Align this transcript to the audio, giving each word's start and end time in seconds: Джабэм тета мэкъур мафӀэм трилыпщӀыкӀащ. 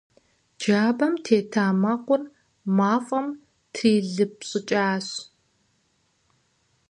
Джабэм 0.59 1.13
тета 1.25 1.67
мэкъур 1.81 2.21
мафӀэм 2.77 3.27
трилыпщӀыкӀащ. 3.73 5.07